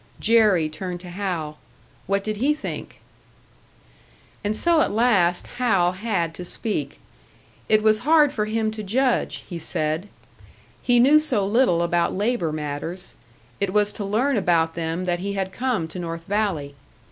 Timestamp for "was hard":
7.83-8.33